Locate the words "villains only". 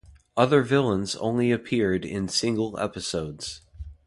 0.63-1.51